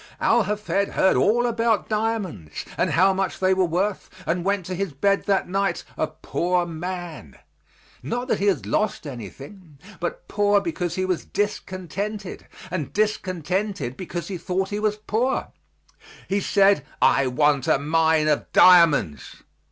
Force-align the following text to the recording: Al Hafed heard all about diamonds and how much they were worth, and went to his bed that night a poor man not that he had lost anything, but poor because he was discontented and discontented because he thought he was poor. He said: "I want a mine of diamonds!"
Al 0.19 0.45
Hafed 0.45 0.93
heard 0.93 1.15
all 1.15 1.45
about 1.45 1.87
diamonds 1.87 2.65
and 2.75 2.89
how 2.89 3.13
much 3.13 3.37
they 3.39 3.53
were 3.53 3.65
worth, 3.67 4.09
and 4.25 4.43
went 4.43 4.65
to 4.65 4.73
his 4.73 4.93
bed 4.93 5.25
that 5.27 5.47
night 5.47 5.83
a 5.95 6.07
poor 6.07 6.65
man 6.65 7.37
not 8.01 8.27
that 8.27 8.39
he 8.39 8.47
had 8.47 8.65
lost 8.65 9.05
anything, 9.05 9.77
but 9.99 10.27
poor 10.27 10.59
because 10.59 10.95
he 10.95 11.05
was 11.05 11.23
discontented 11.25 12.47
and 12.71 12.91
discontented 12.93 13.95
because 13.95 14.27
he 14.27 14.39
thought 14.39 14.69
he 14.69 14.79
was 14.79 14.97
poor. 14.97 15.49
He 16.27 16.39
said: 16.39 16.83
"I 16.99 17.27
want 17.27 17.67
a 17.67 17.77
mine 17.77 18.27
of 18.27 18.51
diamonds!" 18.53 19.43